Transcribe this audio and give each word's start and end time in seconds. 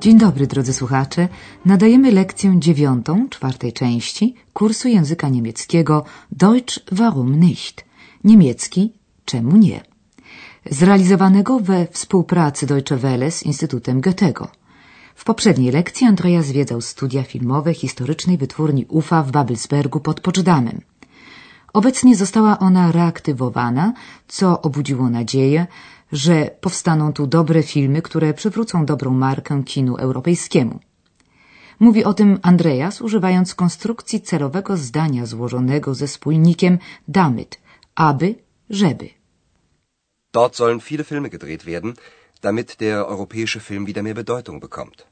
Dzień 0.00 0.18
dobry, 0.18 0.46
drodzy 0.46 0.72
słuchacze. 0.72 1.28
Nadajemy 1.64 2.12
lekcję 2.12 2.54
dziewiątą, 2.58 3.28
czwartej 3.28 3.72
części 3.72 4.34
kursu 4.52 4.88
języka 4.88 5.28
niemieckiego 5.28 6.04
Deutsch 6.32 6.78
warum 6.92 7.40
nicht? 7.40 7.84
Niemiecki 8.24 8.92
czemu 9.24 9.56
nie? 9.56 9.80
Zrealizowanego 10.70 11.60
we 11.60 11.86
współpracy 11.86 12.66
Deutsche 12.66 12.96
Welle 12.96 13.30
z 13.30 13.42
Instytutem 13.42 14.00
Goethego. 14.00 14.48
W 15.14 15.24
poprzedniej 15.24 15.72
lekcji 15.72 16.06
Andrea 16.06 16.42
zwiedzał 16.42 16.80
studia 16.80 17.22
filmowe 17.22 17.74
historycznej 17.74 18.38
wytwórni 18.38 18.86
UFA 18.88 19.22
w 19.22 19.30
Babelsbergu 19.30 20.00
pod 20.00 20.20
Poczdamem. 20.20 20.80
Obecnie 21.72 22.16
została 22.16 22.58
ona 22.58 22.92
reaktywowana, 22.92 23.92
co 24.28 24.62
obudziło 24.62 25.10
nadzieję, 25.10 25.66
że 26.12 26.50
powstaną 26.60 27.12
tu 27.12 27.26
dobre 27.26 27.62
filmy, 27.62 28.02
które 28.02 28.34
przywrócą 28.34 28.86
dobrą 28.86 29.10
markę 29.10 29.62
kinu 29.64 29.96
europejskiemu. 29.96 30.80
Mówi 31.80 32.04
o 32.04 32.14
tym 32.14 32.38
Andreas, 32.42 33.00
używając 33.00 33.54
konstrukcji 33.54 34.20
celowego 34.20 34.76
zdania 34.76 35.26
złożonego 35.26 35.94
ze 35.94 36.08
spójnikiem 36.08 36.78
damit, 37.08 37.60
aby, 37.94 38.34
żeby. 38.70 39.08
Dort 40.32 40.56
sollen 40.56 40.80
viele 40.80 41.04
Filme 41.04 41.28
gedreht 41.30 41.64
werden, 41.64 41.94
damit 42.42 42.76
der 42.76 42.96
europäische 42.96 43.60
Film 43.60 43.86
wieder 43.86 44.02
mehr 44.02 44.14
Bedeutung 44.14 44.60
bekommt. 44.60 45.06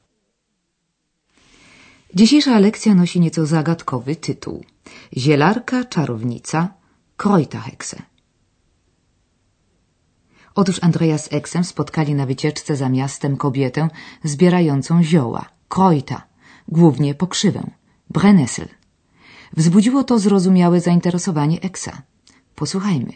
Dzisiejsza 2.13 2.59
lekcja 2.59 2.95
nosi 2.95 3.19
nieco 3.19 3.45
zagadkowy 3.45 4.15
tytuł. 4.15 4.63
Zielarka, 5.17 5.85
czarownica, 5.85 6.73
Kreuterhexe. 7.17 8.01
Otóż 10.61 10.77
Andrea 10.81 11.17
z 11.17 11.33
Eksem 11.33 11.63
spotkali 11.63 12.15
na 12.15 12.25
wycieczce 12.25 12.75
za 12.75 12.89
miastem 12.89 13.37
kobietę 13.37 13.89
zbierającą 14.23 15.03
zioła, 15.03 15.45
krojta, 15.69 16.21
głównie 16.67 17.15
pokrzywę, 17.15 17.63
brennesel. 18.09 18.67
Wzbudziło 19.53 20.03
to 20.03 20.19
zrozumiałe 20.19 20.81
zainteresowanie 20.81 21.61
Eksa. 21.61 22.01
Posłuchajmy. 22.55 23.13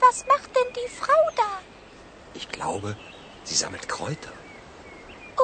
Was 0.00 0.24
macht 0.32 0.50
denn 0.54 0.72
die 0.78 0.88
Frau 1.00 1.22
da? 1.36 1.50
Ich 2.34 2.48
glaube, 2.48 2.94
sie 3.44 3.56
sammelt 3.62 3.86
Kräuter. 3.86 4.32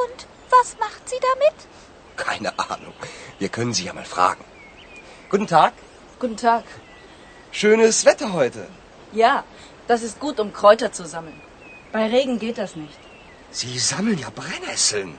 Und 0.03 0.19
was 0.50 0.77
macht 0.80 1.03
sie 1.10 1.20
damit? 1.30 1.56
Keine 2.16 2.50
Ahnung. 2.58 2.94
Wir 3.41 3.48
können 3.48 3.75
sie 3.75 3.84
ja 3.84 3.92
mal 3.92 4.06
fragen. 4.16 4.44
Guten 5.30 5.47
Tag. 5.47 5.72
Guten 6.20 6.36
Tag. 6.36 6.64
Schönes 7.55 8.06
Wetter 8.06 8.33
heute. 8.33 8.67
Ja, 9.12 9.45
das 9.86 10.03
ist 10.03 10.19
gut, 10.19 10.41
um 10.41 10.55
Kräuter 10.55 10.91
zu 10.91 11.05
sammeln. 11.06 11.39
Bei 11.92 12.06
Regen 12.06 12.39
geht 12.39 12.56
das 12.56 12.77
nicht. 12.77 12.98
Sie 13.50 13.78
sammeln 13.78 14.19
ja 14.19 14.31
Brennnesseln. 14.34 15.19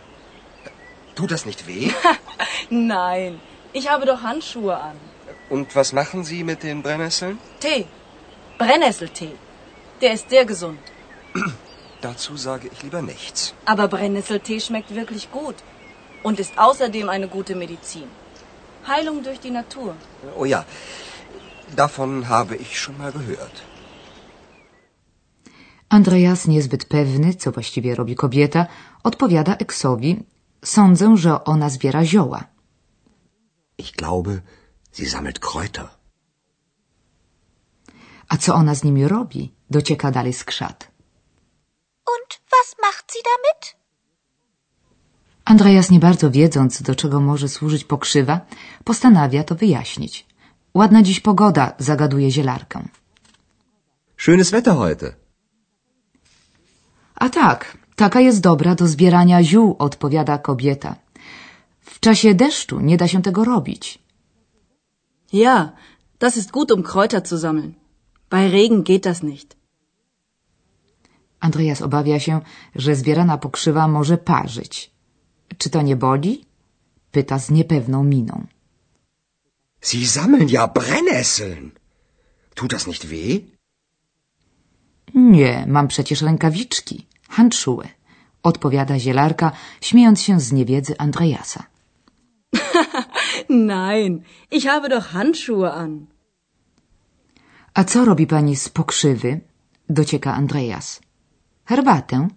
Tut 1.14 1.30
das 1.30 1.46
nicht 1.46 1.68
weh? 1.68 1.92
Nein, 2.72 3.40
ich 3.72 3.88
habe 3.92 4.08
doch 4.08 4.24
Handschuhe 4.24 4.76
an. 4.76 4.98
Und 5.50 5.76
was 5.76 5.94
machen 5.94 6.24
Sie 6.24 6.44
mit 6.44 6.64
den 6.64 6.82
Brennnesseln? 6.82 7.38
Tee. 7.60 7.86
Brennnesseltee. 8.58 9.36
Der 10.02 10.14
ist 10.14 10.32
sehr 10.32 10.46
gesund. 10.46 10.80
Dazu 12.02 12.36
sage 12.36 12.68
ich 12.74 12.82
lieber 12.82 13.04
nichts. 13.04 13.54
Aber 13.66 13.88
Brennnesseltee 13.88 14.60
schmeckt 14.60 14.96
wirklich 14.96 15.32
gut 15.32 15.56
und 16.24 16.40
ist 16.40 16.58
außerdem 16.58 17.10
eine 17.10 17.28
gute 17.28 17.54
Medizin. 17.54 18.10
Heilung 18.88 19.22
durch 19.22 19.40
die 19.40 19.52
Natur. 19.52 19.96
Oh 20.36 20.46
ja, 20.46 20.66
davon 21.74 22.28
habe 22.30 22.56
ich 22.56 22.80
schon 22.80 22.98
mal 22.98 23.12
gehört. 23.12 23.58
Andreas, 25.90 26.48
niezbyt 26.48 26.86
pewny, 26.86 27.34
co 27.34 27.52
właściwie 27.52 27.96
robi 27.96 28.16
kobieta, 28.16 28.68
odpowiada 29.04 29.56
Eksowi. 29.56 30.24
Sądzę, 30.64 31.18
że 31.18 31.44
ona 31.44 31.70
zbiera 31.70 32.06
zioła. 32.06 32.44
Ich 33.78 33.92
glaube, 33.92 34.42
sie 34.92 35.10
sammelt 35.10 35.40
Kräuter. 35.40 35.88
A 38.30 38.38
co 38.38 38.56
ona 38.56 38.76
z 38.76 38.84
nimi 38.84 39.08
robi? 39.08 39.54
Docieka 39.70 40.12
dalej 40.12 40.34
skrzat. 40.34 40.92
Und 42.14 42.42
was 42.52 42.76
macht 42.82 43.12
sie 43.14 43.20
damit? 43.32 43.84
Andreas, 45.46 45.92
nie 45.92 46.00
bardzo 46.00 46.32
wiedząc, 46.32 46.82
do 46.82 46.96
czego 46.96 47.20
może 47.20 47.50
służyć 47.50 47.84
pokrzywa, 47.84 48.42
postanawia 48.84 49.44
to 49.44 49.56
wyjaśnić. 49.56 50.33
Ładna 50.74 51.04
dziś 51.04 51.20
pogoda, 51.20 51.74
zagaduje 51.80 52.32
zielarkę. 52.32 52.88
Schönes 54.18 54.52
Wetter 54.52 54.74
heute. 54.74 55.14
A 57.16 57.30
tak, 57.30 57.78
taka 57.96 58.20
jest 58.22 58.42
dobra 58.42 58.76
do 58.76 58.88
zbierania 58.88 59.44
ziół, 59.44 59.76
odpowiada 59.80 60.38
kobieta. 60.38 60.96
W 61.80 62.00
czasie 62.00 62.36
deszczu 62.36 62.80
nie 62.80 62.98
da 62.98 63.08
się 63.08 63.22
tego 63.22 63.44
robić. 63.44 64.00
Ja, 65.34 65.72
das 66.20 66.38
ist 66.38 66.52
gut, 66.52 66.72
um 66.72 66.84
Kräuter 66.84 67.28
zu 67.28 67.38
sammeln. 67.38 67.74
Bei 68.30 68.52
Regen 68.52 68.84
geht 68.84 69.04
das 69.04 69.24
nicht. 69.24 69.56
Andreas 71.40 71.82
obawia 71.82 72.20
się, 72.20 72.42
że 72.76 72.96
zbierana 72.96 73.38
pokrzywa 73.38 73.88
może 73.88 74.18
parzyć. 74.18 74.92
Czy 75.58 75.70
to 75.70 75.82
nie 75.82 75.96
boli? 75.96 76.46
Pyta 77.12 77.40
z 77.40 77.50
niepewną 77.52 78.04
miną. 78.04 78.46
Sie 79.84 80.08
sammeln 80.08 80.48
ja 80.50 80.68
Brennnesseln. 80.68 81.72
Tut 82.56 82.72
das 82.74 82.88
nicht 82.88 83.06
weh? 83.12 83.42
Nie, 85.14 85.66
mam 85.68 85.88
przecież 85.88 86.22
rękawiczki, 86.22 87.08
handschuhe, 87.30 87.90
odpowiada 88.44 89.00
zielarka, 89.00 89.52
śmiejąc 89.82 90.22
się 90.22 90.40
z 90.40 90.52
niewiedzy 90.52 90.98
Andreasa. 90.98 91.64
Nein, 93.50 94.24
ich 94.52 94.66
habe 94.66 94.90
doch 94.90 95.06
Handschuhe 95.06 95.74
an. 95.74 96.06
A 97.74 97.84
co 97.84 98.06
robi 98.06 98.28
pani 98.28 98.56
z 98.56 98.70
pokrzywy? 98.70 99.40
Docieka 99.90 100.34
Andreas. 100.34 101.02
Herbatę. 101.66 102.28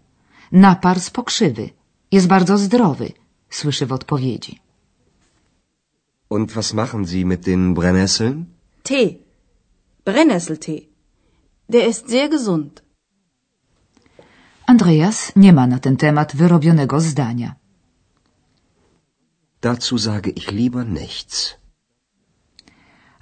Napar 0.53 1.01
z 1.01 1.11
pokrzywy. 1.11 1.71
Jest 2.13 2.27
bardzo 2.27 2.59
zdrowy, 2.59 3.13
słyszy 3.51 3.87
w 3.87 3.93
odpowiedzi. 3.93 4.66
Und 6.28 6.56
was 6.56 6.72
machen 6.72 7.04
Sie 7.04 7.25
mit 7.25 7.47
den 7.47 7.75
Brennnesseln? 7.75 8.47
Tee. 8.82 9.20
Brennnesseltee. 10.04 10.88
Der 11.69 11.87
ist 11.87 12.09
sehr 12.09 12.28
gesund. 12.28 12.82
Andreas 14.66 15.32
nie 15.36 15.53
ma 15.53 15.66
na 15.66 15.78
ten 15.78 15.97
temat 15.97 16.34
wyrobionego 16.34 17.00
zdania. 17.00 17.56
Dazu 19.60 19.98
sage 19.98 20.31
ich 20.31 20.50
lieber 20.50 20.84
nichts. 20.86 21.54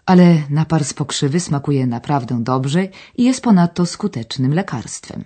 Ale 0.06 0.42
napar 0.50 0.84
z 0.84 0.92
pokrzywy 0.94 1.40
smakuje 1.40 1.86
naprawdę 1.86 2.44
dobrze 2.44 2.88
i 3.16 3.24
jest 3.24 3.40
ponadto 3.40 3.86
skutecznym 3.86 4.54
lekarstwem. 4.54 5.24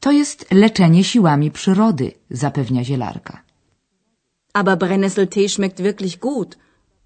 To 0.00 0.12
jest 0.12 0.46
leczenie 0.50 1.04
siłami 1.04 1.50
przyrody, 1.50 2.12
zapewnia 2.30 2.84
zielarka. 2.84 3.42
Aber 4.52 4.78
Brennnesseltee 4.78 5.48
schmeckt 5.48 5.82
wirklich 5.82 6.18
gut 6.18 6.56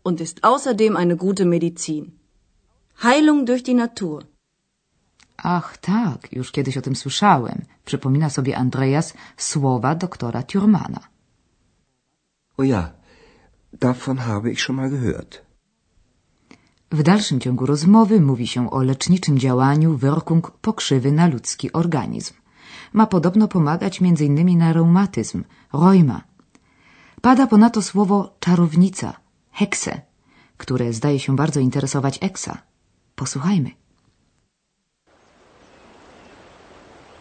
und 0.09 0.17
ist 0.27 0.39
außerdem 0.51 0.93
eine 1.03 1.17
gute 1.25 1.45
Medizin. 1.55 2.05
Heilung 3.07 3.41
durch 3.49 3.65
die 3.69 3.79
Natur. 3.85 4.19
Ach 5.59 5.69
tak, 5.77 6.21
już 6.39 6.53
kiedyś 6.57 6.77
o 6.77 6.83
tym 6.87 6.97
słyszałem, 6.97 7.59
przypomina 7.85 8.31
sobie 8.31 8.53
Andreas 8.65 9.06
słowa 9.37 9.94
doktora 9.94 10.43
Thurmana. 10.43 11.00
Oh 12.59 12.67
ja, 12.75 12.82
davon 13.73 14.19
habe 14.19 14.50
ich 14.53 14.61
schon 14.65 14.77
mal 14.77 14.91
gehört. 14.91 15.32
W 16.91 17.03
dalszym 17.03 17.41
ciągu 17.41 17.67
rozmowy 17.67 18.21
mówi 18.21 18.47
się 18.47 18.71
o 18.71 18.82
leczniczym 18.82 19.38
działaniu 19.38 19.99
Wirkung 19.99 20.50
pokrzywy 20.50 21.12
na 21.12 21.27
ludzki 21.27 21.73
organizm. 21.73 22.35
Ma 22.93 23.06
podobno 23.06 23.49
pomagać 23.49 24.03
m.in. 24.03 24.59
na 24.59 24.73
reumatyzm, 24.73 25.44
rheuma. 25.73 26.21
Pada 27.23 27.47
ponadto 27.47 27.82
słowo 27.82 28.37
czarownica, 28.41 29.17
hexe, 29.50 30.07
które 30.58 30.93
zdaje 30.93 31.20
się 31.20 31.37
bardzo 31.37 31.60
interesować 31.60 32.19
Eksa. 32.20 32.58
Posłuchajmy. 33.16 33.70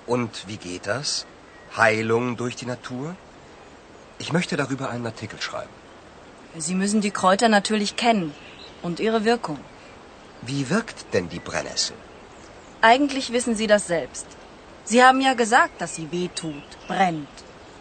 Und 0.07 0.45
wie 0.47 0.57
geht 0.57 0.85
das? 0.85 1.25
Heilung 1.77 2.35
durch 2.37 2.55
die 2.55 2.67
Natur? 2.67 3.15
Ich 4.19 4.31
möchte 4.33 4.57
darüber 4.57 4.89
einen 4.89 5.05
Artikel 5.05 5.39
schreiben. 5.41 5.73
Sie 6.57 6.75
müssen 6.75 7.01
die 7.01 7.11
Kräuter 7.11 7.49
natürlich 7.49 7.95
kennen 7.95 8.33
und 8.81 8.99
ihre 8.99 9.23
Wirkung. 9.25 9.59
Wie 10.41 10.69
wirkt 10.69 11.13
denn 11.13 11.29
die 11.29 11.39
Brennnessel? 11.39 11.95
Eigentlich 12.81 13.31
wissen 13.33 13.55
Sie 13.55 13.67
das 13.67 13.87
selbst. 13.87 14.27
Sie 14.89 15.03
haben 15.03 15.21
ja 15.21 15.33
gesagt, 15.33 15.81
dass 15.81 15.95
sie 15.95 16.07
weh 16.11 16.29
tut, 16.33 16.69
brennt. 16.87 17.35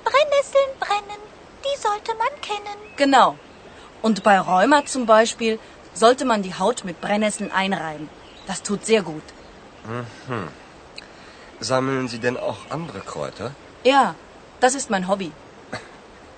Brennnesseln 0.04 0.72
brennen, 0.80 1.22
die 1.64 1.76
sollte 1.80 2.12
man 2.22 2.34
kennen. 2.40 2.78
Genau. 2.96 3.38
Und 4.02 4.22
bei 4.22 4.38
Rheuma 4.38 4.84
zum 4.84 5.06
Beispiel 5.06 5.58
sollte 5.94 6.25
man 6.25 6.43
die 6.43 6.54
Haut 6.54 6.84
mit 6.84 7.00
Brennnesseln 7.00 7.50
einreiben. 7.50 8.08
Das 8.46 8.62
tut 8.62 8.84
sehr 8.87 9.02
gut. 9.02 9.22
Sammeln 11.60 12.08
Sie 12.08 12.19
denn 12.19 12.37
auch 12.37 12.58
andere 12.70 13.00
Kräuter? 13.00 13.52
Ja, 13.84 14.14
das 14.60 14.75
ist 14.75 14.90
mein 14.90 15.08
Hobby. 15.08 15.32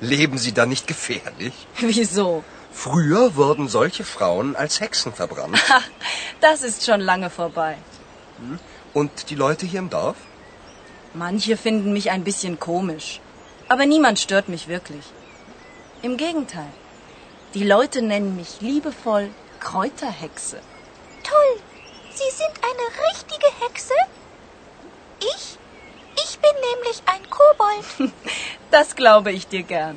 Leben 0.00 0.38
Sie 0.38 0.52
da 0.52 0.64
nicht 0.66 0.86
gefährlich? 0.86 1.54
Wieso? 1.78 2.44
Früher 2.72 3.34
wurden 3.34 3.68
solche 3.68 4.04
Frauen 4.04 4.54
als 4.54 4.80
Hexen 4.80 5.12
verbrannt. 5.12 5.58
Das 6.40 6.62
ist 6.62 6.86
schon 6.86 7.00
lange 7.00 7.30
vorbei. 7.30 7.76
Und 8.94 9.30
die 9.30 9.34
Leute 9.34 9.66
hier 9.66 9.80
im 9.80 9.90
Dorf? 9.90 10.16
Manche 11.14 11.56
finden 11.56 11.92
mich 11.92 12.12
ein 12.12 12.22
bisschen 12.22 12.60
komisch. 12.60 13.20
Aber 13.68 13.86
niemand 13.86 14.20
stört 14.20 14.48
mich 14.48 14.68
wirklich. 14.68 15.04
Im 16.02 16.16
Gegenteil. 16.16 16.70
Die 17.54 17.64
Leute 17.64 18.02
nennen 18.02 18.36
mich 18.36 18.60
liebevoll 18.60 19.30
Kräuterhexe. 19.60 20.58
Toll. 21.30 21.52
Sie 22.18 22.30
sind 22.40 22.54
eine 22.68 22.86
richtige 23.08 23.50
Hexe? 23.62 23.94
Ich? 25.32 25.58
Ich 26.24 26.38
bin 26.44 26.56
nämlich 26.70 26.98
ein 27.12 27.24
Kobold. 27.30 28.12
Das 28.70 28.94
glaube 28.96 29.32
ich 29.32 29.46
dir 29.46 29.62
gern. 29.62 29.96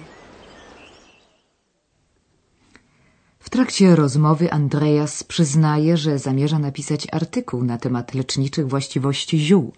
W 3.40 3.50
trakcie 3.50 3.96
rozmowy 3.96 4.52
Andreas 4.52 5.24
przyznaje, 5.24 5.98
że 5.98 6.20
zamierza 6.20 6.60
napisać 6.60 7.08
artykuł 7.12 7.64
na 7.64 7.78
temat 7.78 8.14
leczniczych 8.14 8.68
właściwości 8.68 9.40
ziół. 9.40 9.74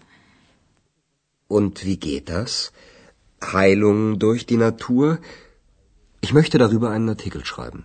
Und 1.48 1.80
wie 1.84 1.96
geht 1.96 2.24
das? 2.24 2.72
Heilung 3.52 4.16
durch 4.18 4.44
die 4.46 4.58
Natur? 4.58 5.18
Ich 6.24 6.32
möchte 6.38 6.56
darüber 6.64 6.88
einen 6.94 7.08
Artikel 7.14 7.42
schreiben. 7.44 7.82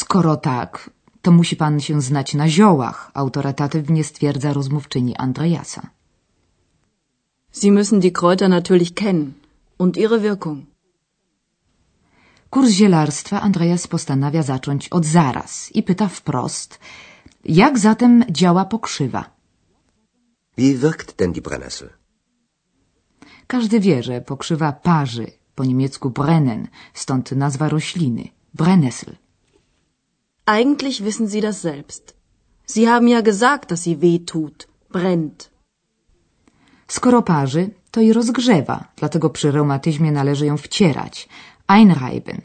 Skoro 0.00 0.36
tak, 0.36 0.90
to 1.22 1.28
musi 1.38 1.56
pan 1.56 1.80
się 1.80 2.02
znać 2.02 2.34
na 2.34 2.48
ziołach, 2.48 3.10
autorytatywnie 3.14 4.04
stwierdza 4.04 4.52
rozmówczyni 4.52 5.16
Andreasa. 5.16 5.82
Sie 7.60 7.72
müssen 7.72 8.00
die 8.00 8.12
Kräuter 8.12 8.48
natürlich 8.48 8.94
kennen 8.94 9.34
und 9.78 9.96
ihre 9.96 10.18
Wirkung. 10.28 10.58
Kurs 12.50 12.70
zielarstwa 12.70 13.40
Andreas 13.40 13.86
postanawia 13.86 14.42
zacząć 14.42 14.88
od 14.88 15.04
zaraz 15.04 15.72
i 15.72 15.82
pyta 15.82 16.08
wprost, 16.08 16.78
jak 17.44 17.78
zatem 17.78 18.24
działa 18.30 18.64
pokrzywa. 18.64 19.22
Wie 20.58 20.74
wirkt 20.74 21.16
denn 21.16 21.32
die 21.32 21.42
Brennnessel? 21.42 21.90
Każdy 23.46 23.80
wie, 23.80 24.02
że 24.02 24.20
pokrzywa 24.20 24.72
parzy, 24.72 25.26
po 25.54 25.64
niemiecku 25.64 26.10
brennen, 26.10 26.68
stąd 26.94 27.32
nazwa 27.32 27.68
rośliny, 27.68 28.28
Brennnessel. 28.54 29.16
Eigentlich 30.46 31.02
wissen 31.02 31.28
Sie 31.28 31.40
das 31.40 31.60
selbst. 31.60 32.14
Sie 32.66 32.88
haben 32.88 33.08
ja 33.08 33.20
gesagt, 33.22 33.70
dass 33.70 33.82
sie 33.82 34.00
weh 34.00 34.18
tut, 34.18 34.68
brennt. 34.90 35.50
Skoro 36.88 37.22
parzy, 37.22 37.70
to 37.90 38.00
i 38.00 38.12
rozgrzewa, 38.12 38.84
dlatego 38.96 39.30
przy 39.30 39.50
reumatyzmie 39.50 40.12
należy 40.12 40.46
ją 40.46 40.56
wcierać, 40.56 41.28
einreiben. 41.66 42.40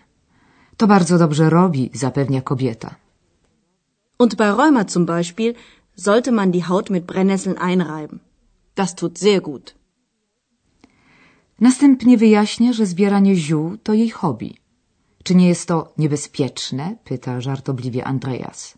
To 0.77 0.87
bardzo 0.87 1.17
dobrze 1.17 1.49
robi, 1.49 1.91
zapewnia 1.93 2.41
kobieta. 2.41 2.95
Und 4.17 4.35
bei 4.35 4.51
Rheuma 4.51 4.85
zum 4.85 5.05
Beispiel 5.05 5.53
sollte 5.95 6.31
man 6.31 6.51
die 6.51 6.65
Haut 6.65 6.89
mit 6.89 7.05
Brennnesseln 7.05 7.57
einreiben. 7.57 8.19
Das 8.75 8.95
tut 8.95 9.17
sehr 9.17 9.41
gut. 9.41 9.75
Następnie 11.61 12.17
wyjaśnia, 12.17 12.73
że 12.73 12.85
zbieranie 12.85 13.35
ziół 13.35 13.77
to 13.77 13.93
jej 13.93 14.09
hobby. 14.09 14.53
Czy 15.23 15.35
nie 15.35 15.47
jest 15.47 15.67
to 15.67 15.93
niebezpieczne? 15.97 16.95
pyta 17.03 17.41
żartobliwie 17.41 18.05
Andreas. 18.05 18.77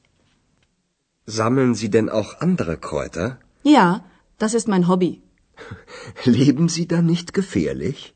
Sammeln 1.28 1.76
Sie 1.76 1.90
denn 1.90 2.10
auch 2.10 2.36
andere 2.40 2.78
Kräuter? 2.78 3.38
Ja, 3.64 4.02
das 4.40 4.54
ist 4.54 4.68
mein 4.68 4.84
Hobby. 4.84 5.22
Leben 6.26 6.70
Sie 6.70 6.88
da 6.88 7.02
nicht 7.02 7.32
gefährlich? 7.32 8.14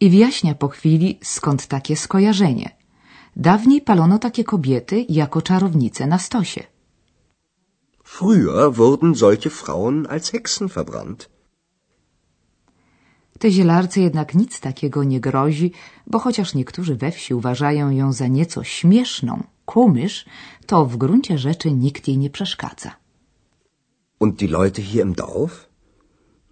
I 0.00 0.10
wyjaśnia 0.10 0.54
po 0.54 0.68
chwili, 0.68 1.18
skąd 1.22 1.66
takie 1.66 1.96
skojarzenie. 1.96 2.70
Dawniej 3.36 3.80
palono 3.80 4.18
takie 4.18 4.44
kobiety 4.44 5.06
jako 5.08 5.42
czarownice 5.42 6.06
na 6.06 6.18
stosie. 6.18 6.62
Früher 8.04 8.72
wurden 8.72 9.14
solche 9.14 9.50
Frauen 9.50 10.06
als 10.06 10.30
Hexen 10.30 10.68
verbrannt. 10.68 11.31
Te 13.42 13.50
zielarce 13.50 14.00
jednak 14.00 14.34
nic 14.34 14.60
takiego 14.60 15.04
nie 15.04 15.20
grozi, 15.20 15.72
bo 16.06 16.18
chociaż 16.18 16.54
niektórzy 16.54 16.96
we 16.96 17.10
wsi 17.10 17.34
uważają 17.34 17.90
ją 17.90 18.12
za 18.12 18.26
nieco 18.26 18.64
śmieszną, 18.64 19.42
kumysz, 19.64 20.24
to 20.66 20.86
w 20.86 20.96
gruncie 20.96 21.38
rzeczy 21.38 21.72
nikt 21.72 22.08
jej 22.08 22.18
nie 22.18 22.30
przeszkadza. 22.30 22.90
Und 24.20 24.36
die 24.36 24.48
Leute 24.48 24.82
hier 24.82 25.04
im 25.04 25.14
Dorf? 25.14 25.68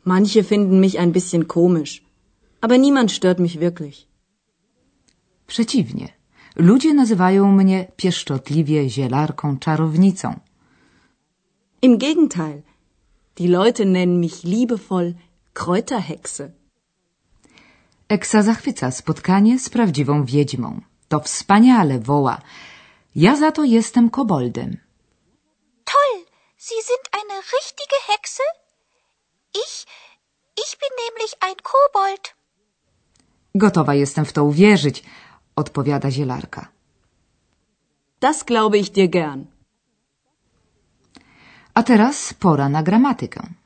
Manche 0.04 0.42
finden 0.42 0.80
mich 0.80 0.98
ein 0.98 1.12
bisschen 1.12 1.44
komisch, 1.44 2.02
aber 2.60 2.80
niemand 2.80 3.12
stört 3.12 3.38
mich 3.38 3.58
wirklich. 3.58 4.06
Przeciwnie, 5.46 6.08
ludzie 6.56 6.94
nazywają 6.94 7.52
mnie 7.52 7.86
pieszczotliwie 7.96 8.88
zielarką 8.88 9.58
czarownicą. 9.58 10.40
Im 11.82 11.98
Gegenteil, 11.98 12.62
die 13.36 13.48
Leute 13.48 13.84
nennen 13.84 14.20
mich 14.20 14.44
liebevoll 14.44 15.14
Kräuterhexe. 15.54 16.59
Eksa 18.10 18.42
zachwyca 18.42 18.90
spotkanie 18.90 19.58
z 19.58 19.68
prawdziwą 19.68 20.24
wiedźmą. 20.24 20.80
To 21.08 21.20
wspaniale, 21.20 21.98
woła. 21.98 22.36
Ja 23.14 23.36
za 23.36 23.52
to 23.52 23.64
jestem 23.64 24.10
koboldem. 24.10 24.70
Toll. 25.84 26.24
Sie 26.56 26.80
sind 26.90 27.04
eine 27.20 27.36
richtige 27.56 27.98
Hexe? 28.08 28.42
Ich? 29.62 29.86
Ich 30.62 30.72
bin 30.80 30.92
nämlich 31.04 31.32
ein 31.40 31.58
Kobold. 31.62 32.34
Gotowa 33.54 33.94
jestem 33.94 34.24
w 34.24 34.32
to 34.32 34.44
uwierzyć, 34.44 35.02
odpowiada 35.56 36.10
zielarka. 36.10 36.68
Das 38.20 38.44
glaube 38.44 38.78
ich 38.78 38.90
dir 38.90 39.08
gern. 39.08 39.46
A 41.74 41.82
teraz 41.82 42.34
pora 42.34 42.68
na 42.68 42.82
gramatykę. 42.82 43.59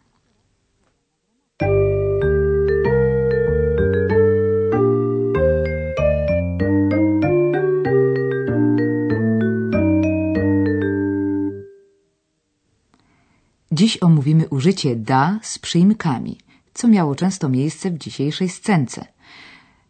Dziś 13.78 14.02
omówimy 14.02 14.48
użycie 14.48 14.96
da 14.96 15.38
z 15.42 15.58
przyimkami, 15.58 16.38
co 16.74 16.88
miało 16.88 17.14
często 17.14 17.48
miejsce 17.48 17.90
w 17.90 17.98
dzisiejszej 17.98 18.48
scence. 18.48 19.06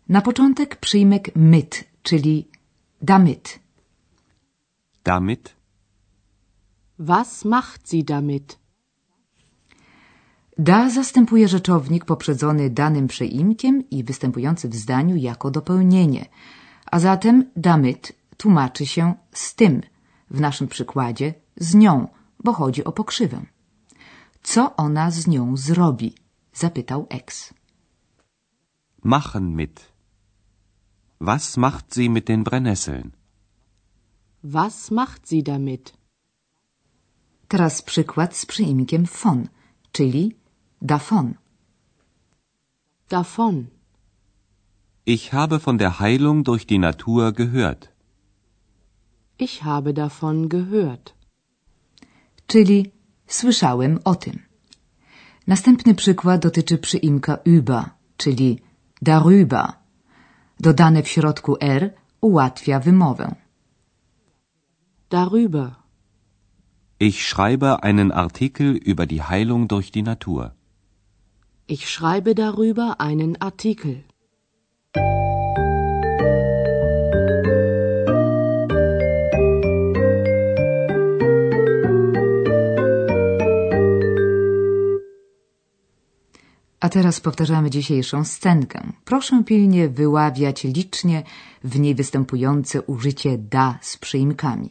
Na 0.09 0.21
początek 0.21 0.77
przyjmek 0.77 1.37
mit, 1.37 1.85
czyli 2.03 2.49
damit. 3.03 3.59
Damit? 5.05 5.57
Was 6.99 7.45
macht 7.45 7.91
sie 7.91 8.03
damit? 8.05 8.59
Da 10.59 10.91
zastępuje 10.91 11.49
rzeczownik 11.49 12.05
poprzedzony 12.05 12.71
danym 12.71 13.07
przyimkiem 13.09 13.91
i 13.91 14.05
występujący 14.05 14.69
w 14.69 14.75
zdaniu 14.75 15.17
jako 15.17 15.51
dopełnienie, 15.51 16.27
a 16.87 17.01
zatem 17.01 17.51
damit 17.57 18.13
tłumaczy 18.37 18.87
się 18.87 19.15
z 19.33 19.55
tym, 19.55 19.81
w 20.31 20.41
naszym 20.41 20.69
przykładzie 20.69 21.35
z 21.57 21.75
nią, 21.75 22.09
bo 22.45 22.53
chodzi 22.53 22.85
o 22.85 22.93
pokrzywę. 22.93 23.54
Co 24.45 24.77
ona 24.77 25.11
z 25.11 25.27
nią 25.27 25.57
zrobi? 25.57 26.15
zapytał 26.53 27.07
Ex. 27.11 27.55
Machen 29.03 29.57
mit. 29.57 29.93
Was 31.21 31.57
macht 31.57 31.95
sie 31.95 32.11
mit 32.11 32.27
den 32.27 32.45
Brennnesseln? 32.45 33.11
Was 34.43 34.91
macht 34.91 35.29
sie 35.29 35.43
damit? 35.43 35.93
Teraz 37.49 37.83
przykład 37.83 38.37
z 38.37 38.47
przyimkiem 38.47 39.07
von, 39.07 39.49
czyli 39.93 40.37
davon. 40.83 41.35
Davon. 43.09 43.67
Ich 45.07 45.31
habe 45.33 45.59
von 45.59 45.79
der 45.79 46.01
Heilung 46.01 46.45
durch 46.45 46.67
die 46.67 46.79
Natur 46.79 47.33
gehört. 47.33 47.89
Ich 49.39 49.63
habe 49.63 49.93
davon 49.93 50.49
gehört. 50.49 51.15
czyli 52.47 52.94
słyszałem 53.27 53.99
o 54.05 54.15
tym. 54.15 54.39
Następny 55.47 55.95
przykład 55.95 56.43
dotyczy 56.43 56.79
przyimka 56.79 57.39
über, 57.45 57.85
czyli 58.17 58.59
darüber. 59.03 59.73
Dodane 60.61 61.03
w 61.03 61.09
środku 61.09 61.57
r 61.61 61.95
ułatwia 62.21 62.81
wymowę. 62.81 63.35
Darüber. 65.11 65.71
Ich 67.01 67.23
schreibe 67.25 67.83
einen 67.83 68.13
Artikel 68.13 68.77
über 68.77 69.07
die 69.07 69.23
Heilung 69.23 69.69
durch 69.69 69.91
die 69.91 70.03
Natur. 70.03 70.53
Ich 71.69 71.89
schreibe 71.89 72.35
darüber 72.35 73.01
einen 73.01 73.37
Artikel. 73.41 74.05
A 86.85 86.89
teraz 86.89 87.21
powtarzamy 87.21 87.71
dzisiejszą 87.71 88.25
scenkę. 88.25 88.93
Proszę 89.05 89.45
pilnie 89.45 89.89
wyławiać 89.89 90.65
licznie 90.65 91.23
w 91.65 91.79
niej 91.81 91.95
występujące 91.95 92.83
użycie 92.83 93.39
da 93.39 93.79
z 93.83 93.97
przyimkami. 93.97 94.71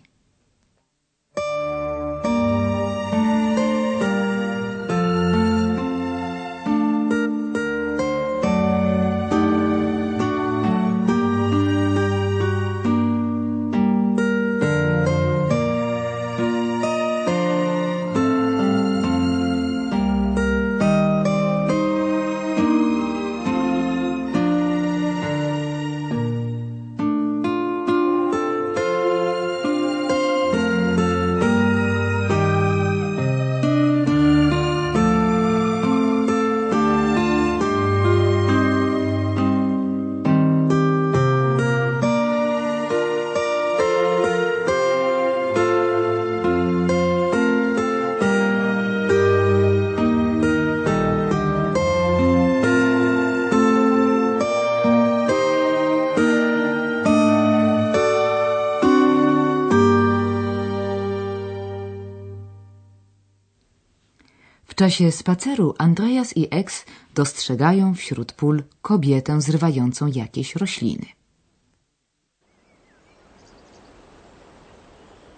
Czasie 64.83 65.11
spaceru 65.11 65.73
Andreas 65.77 66.37
i 66.37 66.47
Ex 66.51 66.85
dostrzegają 67.13 67.95
wśród 67.95 68.33
pól 68.33 68.63
kobietę 68.81 69.41
zrywającą 69.41 70.07
jakieś 70.07 70.55
rośliny. 70.55 71.05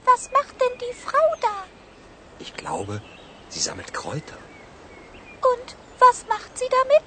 Was 0.05 0.29
macht 0.37 0.55
denn 0.59 0.77
die 0.79 0.93
Frau 1.05 1.29
da? 1.41 1.55
Ich 2.39 2.53
glaube, 2.61 2.99
sie 3.49 3.61
sammelt 3.61 3.91
Kräuter. 3.91 4.39
Und 5.51 5.67
was 5.99 6.17
macht 6.29 6.51
sie 6.59 6.69
damit? 6.79 7.05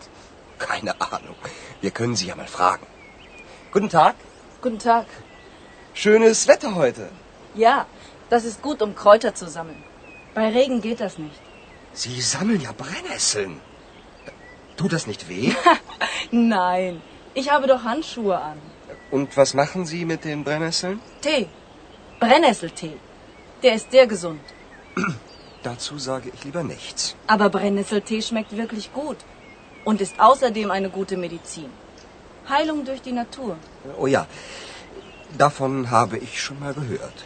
Keine 0.58 0.92
Ahnung. 1.12 1.38
Wir 1.82 1.90
können 1.90 2.16
sie 2.16 2.26
ja 2.26 2.36
mal 2.36 2.50
fragen. 2.58 2.86
Guten 3.72 3.88
Tag. 3.88 4.14
Guten 4.62 4.78
Tag. 4.78 5.06
Schönes 5.94 6.46
Wetter 6.48 6.74
heute. 6.74 7.08
Ja, 7.54 7.86
das 8.30 8.44
ist 8.44 8.62
gut, 8.62 8.82
um 8.82 8.94
Kräuter 8.94 9.34
zu 9.34 9.46
sammeln. 9.48 9.82
Bei 10.34 10.46
Regen 10.58 10.80
geht 10.80 11.00
das 11.00 11.18
nicht. 11.18 11.47
Sie 11.92 12.20
sammeln 12.20 12.60
ja 12.60 12.72
Brennnesseln. 12.72 13.60
Tut 14.76 14.92
das 14.92 15.06
nicht 15.06 15.28
weh? 15.28 15.52
Nein, 16.30 17.02
ich 17.34 17.50
habe 17.50 17.66
doch 17.66 17.82
Handschuhe 17.82 18.38
an. 18.38 18.58
Und 19.10 19.36
was 19.36 19.54
machen 19.54 19.86
Sie 19.86 20.04
mit 20.04 20.24
den 20.24 20.44
Brennnesseln? 20.44 21.00
Tee. 21.20 21.48
Brennnesseltee. 22.20 22.96
Der 23.62 23.74
ist 23.74 23.90
sehr 23.90 24.06
gesund. 24.06 24.40
Dazu 25.62 25.98
sage 25.98 26.30
ich 26.32 26.44
lieber 26.44 26.62
nichts. 26.62 27.16
Aber 27.26 27.48
Brennnesseltee 27.50 28.22
schmeckt 28.22 28.56
wirklich 28.56 28.92
gut. 28.92 29.16
Und 29.84 30.00
ist 30.00 30.20
außerdem 30.20 30.70
eine 30.70 30.90
gute 30.90 31.16
Medizin. 31.16 31.70
Heilung 32.48 32.84
durch 32.84 33.02
die 33.02 33.12
Natur. 33.12 33.56
Oh 33.98 34.06
ja, 34.06 34.26
davon 35.36 35.90
habe 35.90 36.18
ich 36.18 36.40
schon 36.42 36.60
mal 36.60 36.74
gehört. 36.74 37.24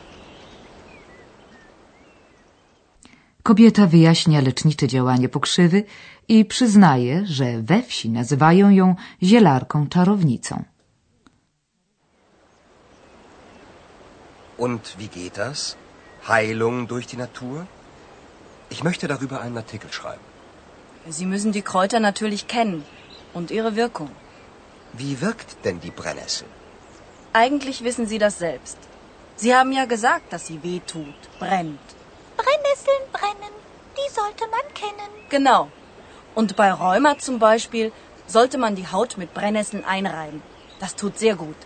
Kobieta 3.42 3.86
wyjaśnia 3.86 4.40
lecznicze 4.40 4.88
działanie 4.88 5.28
pokrzywy 5.28 5.84
i 6.28 6.44
przyznaje, 6.44 7.26
że 7.26 7.62
we 7.62 7.82
wsi 7.82 8.10
nazywają 8.10 8.70
ją 8.70 8.94
zielarką 9.22 9.86
czarownicą. 9.88 10.64
Und 14.58 14.96
wie 14.98 15.08
geht 15.08 15.36
das? 15.36 15.76
Heilung 16.28 16.86
durch 16.88 17.06
die 17.06 17.18
Natur? 17.18 17.66
Ich 18.70 18.84
möchte 18.84 19.08
darüber 19.08 19.40
einen 19.40 19.58
Artikel 19.58 19.90
schreiben. 19.92 20.24
Sie 21.10 21.26
müssen 21.26 21.52
die 21.52 21.62
Kräuter 21.62 22.00
natürlich 22.00 22.46
kennen 22.46 22.84
und 23.34 23.50
ihre 23.50 23.74
Wirkung. 23.74 24.10
Wie 24.92 25.20
wirkt 25.20 25.56
denn 25.64 25.80
die 25.80 25.90
Brennnessel? 25.90 26.46
Eigentlich 27.32 27.82
wissen 27.82 28.06
Sie 28.06 28.18
das 28.18 28.38
selbst. 28.38 28.78
Sie 29.36 29.52
haben 29.56 29.72
ja 29.72 29.86
gesagt, 29.86 30.32
dass 30.32 30.46
sie 30.46 30.62
weh 30.62 30.80
tut, 30.86 31.20
brennt. 31.40 31.80
Brennnesseln 32.72 33.12
brennen, 33.12 33.54
die 33.96 34.14
sollte 34.14 34.44
man 34.48 34.74
kennen. 34.74 35.10
Genau. 35.28 35.68
Und 36.34 36.56
bei 36.56 36.72
Rheuma 36.72 37.18
zum 37.18 37.38
Beispiel 37.38 37.92
sollte 38.26 38.56
man 38.56 38.74
die 38.76 38.88
Haut 38.88 39.18
mit 39.18 39.34
Brennnesseln 39.34 39.84
einreiben. 39.84 40.42
Das 40.80 40.96
tut 40.96 41.18
sehr 41.18 41.34
gut. 41.34 41.56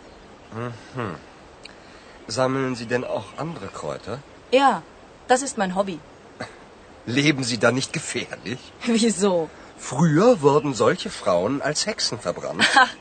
Sammeln 2.26 2.75
Sie 2.75 2.86
denn 2.86 3.04
auch 3.04 3.26
andere 3.36 3.68
Kräuter? 3.68 4.18
Ja, 4.50 4.82
das 5.28 5.42
ist 5.42 5.58
mein 5.58 5.76
Hobby. 5.76 6.00
Leben 7.06 7.44
Sie 7.44 7.58
da 7.58 7.70
nicht 7.70 7.92
gefährlich? 7.92 8.58
Wieso? 8.84 9.48
Früher 9.78 10.40
wurden 10.40 10.75
solche 10.75 11.10
Frauen 11.10 11.62
als 11.62 11.86
Hexen 11.86 12.18
verbrannt. 12.18 12.64
Ach, 12.75 12.94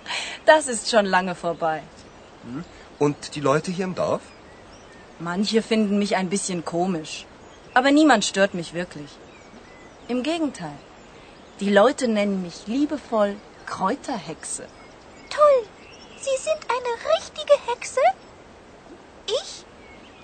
das 0.46 0.68
ist 0.68 0.92
schon 0.92 1.06
lange 1.06 1.34
vorbei. 1.34 1.82
Und 3.00 3.36
die 3.36 3.42
Leute 3.42 3.72
hier 3.72 3.86
im 3.86 3.96
Dorf? 3.96 4.22
Manche 5.18 5.64
finden 5.64 5.98
mich 5.98 6.16
ein 6.18 6.30
bisschen 6.30 6.66
komisch. 6.66 7.26
Aber 7.78 7.92
niemand 8.00 8.24
stört 8.32 8.54
mich 8.60 8.74
wirklich. 8.82 9.12
Im 10.14 10.20
Gegenteil. 10.32 10.78
Die 11.62 11.72
Leute 11.82 12.06
nennen 12.08 12.42
mich 12.42 12.58
liebevoll 12.74 13.32
Kräuterhexe. 13.66 14.64
Toll, 15.38 15.60
Sie 16.26 16.38
sind 16.48 16.62
eine 16.76 16.94
richtige 17.16 17.56
Hexe? 17.70 18.04
Ich? 19.40 19.52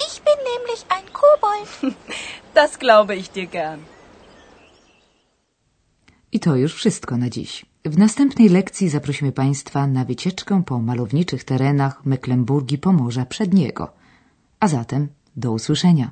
Ich 0.07 0.15
bin 0.27 0.39
nämlich 0.53 0.81
ein 0.95 1.07
Kobold. 1.19 1.69
Das 2.59 2.71
glaube 2.79 3.15
ich 3.15 3.27
dir 3.31 3.47
gern. 3.57 3.79
I 6.31 6.39
to 6.39 6.55
już 6.55 6.73
wszystko 6.75 7.17
na 7.17 7.29
dziś. 7.29 7.65
W 7.85 7.97
następnej 7.97 8.49
lekcji 8.49 8.89
zaprosimy 8.89 9.31
Państwa 9.31 9.87
na 9.87 10.05
wycieczkę 10.05 10.63
po 10.65 10.79
malowniczych 10.79 11.43
terenach 11.43 12.05
Mecklenburgii 12.05 12.77
Pomorza 12.77 13.25
Przedniego. 13.25 13.93
A 14.59 14.67
zatem 14.67 15.09
do 15.35 15.51
usłyszenia. 15.51 16.11